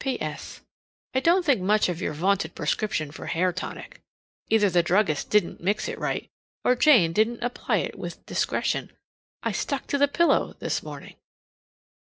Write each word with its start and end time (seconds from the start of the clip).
P.S. 0.03 0.61
I 1.13 1.19
don't 1.19 1.45
think 1.45 1.61
much 1.61 1.87
of 1.87 2.01
your 2.01 2.13
vaunted 2.13 2.55
prescription 2.55 3.11
for 3.11 3.27
hair 3.27 3.53
tonic. 3.53 4.01
Either 4.49 4.67
the 4.67 4.81
druggist 4.81 5.29
didn't 5.29 5.61
mix 5.61 5.87
it 5.87 5.99
right, 5.99 6.27
or 6.63 6.73
Jane 6.75 7.13
didn't 7.13 7.43
apply 7.43 7.77
it 7.85 7.99
with 7.99 8.25
discretion. 8.25 8.89
I 9.43 9.51
stuck 9.51 9.85
to 9.89 9.99
the 9.99 10.07
pillow 10.07 10.55
this 10.57 10.81
morning. 10.81 11.17